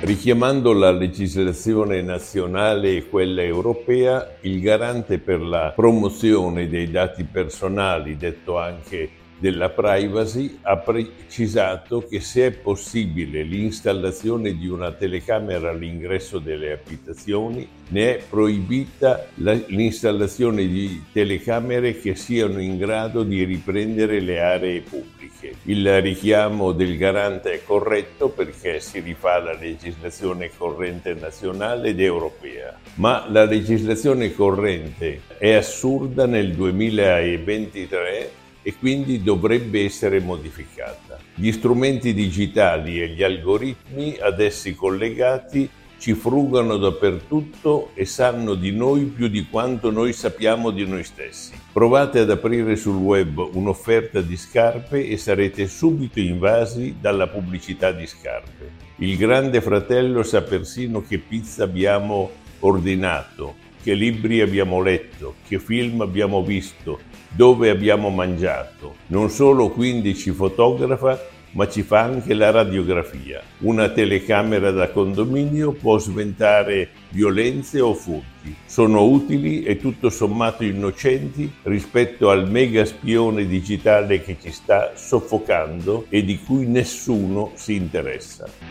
[0.00, 8.16] Richiamando la legislazione nazionale e quella europea, il garante per la promozione dei dati personali,
[8.16, 16.38] detto anche della privacy, ha precisato che se è possibile l'installazione di una telecamera all'ingresso
[16.38, 24.40] delle abitazioni, ne è proibita l'installazione di telecamere che siano in grado di riprendere le
[24.40, 25.54] aree pubbliche.
[25.64, 32.76] Il richiamo del garante è corretto perché si rifà alla legislazione corrente nazionale ed europea,
[32.94, 41.18] ma la legislazione corrente è assurda nel 2023 e quindi dovrebbe essere modificata.
[41.34, 45.66] Gli strumenti digitali e gli algoritmi ad essi collegati
[45.96, 51.52] ci frugano dappertutto e sanno di noi più di quanto noi sappiamo di noi stessi.
[51.72, 58.06] Provate ad aprire sul web un'offerta di scarpe e sarete subito invasi dalla pubblicità di
[58.06, 58.70] scarpe.
[58.96, 66.00] Il grande fratello sa persino che pizza abbiamo ordinato, che libri abbiamo letto, che film
[66.00, 68.96] abbiamo visto, dove abbiamo mangiato.
[69.08, 73.42] Non solo quindi ci fotografa, ma ci fa anche la radiografia.
[73.60, 78.54] Una telecamera da condominio può sventare violenze o furti.
[78.66, 86.06] Sono utili e tutto sommato innocenti rispetto al mega spione digitale che ci sta soffocando
[86.08, 88.66] e di cui nessuno si interessa.